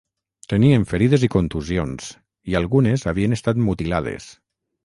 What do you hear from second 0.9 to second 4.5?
ferides i contusions, i algunes havien estat mutilades.